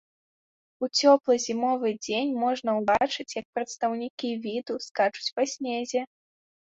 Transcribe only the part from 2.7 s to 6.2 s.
ўбачыць як прадстаўнікі віду скачуць па снезе.